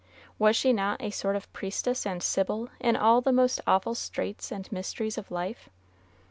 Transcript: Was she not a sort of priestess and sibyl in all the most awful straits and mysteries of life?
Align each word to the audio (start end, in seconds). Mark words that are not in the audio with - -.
Was 0.39 0.55
she 0.55 0.73
not 0.73 0.99
a 0.99 1.11
sort 1.11 1.35
of 1.35 1.53
priestess 1.53 2.07
and 2.07 2.23
sibyl 2.23 2.69
in 2.79 2.95
all 2.95 3.21
the 3.21 3.31
most 3.31 3.61
awful 3.67 3.93
straits 3.93 4.51
and 4.51 4.67
mysteries 4.71 5.15
of 5.19 5.29
life? 5.29 5.69